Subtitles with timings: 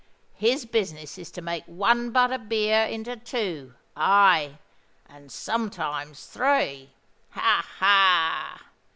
[0.37, 4.57] His business is to make one butt of beer into two—aye,
[5.05, 6.89] and sometimes three.
[7.29, 7.63] Ha!
[7.77, 8.65] ha!